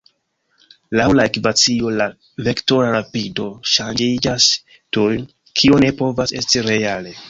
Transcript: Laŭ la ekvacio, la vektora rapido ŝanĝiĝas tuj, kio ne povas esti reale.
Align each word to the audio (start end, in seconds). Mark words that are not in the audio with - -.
Laŭ 0.99 1.05
la 1.19 1.25
ekvacio, 1.31 1.91
la 1.99 2.07
vektora 2.49 2.89
rapido 2.97 3.47
ŝanĝiĝas 3.75 4.51
tuj, 4.97 5.15
kio 5.63 5.83
ne 5.87 5.97
povas 6.05 6.39
esti 6.43 6.69
reale. 6.75 7.19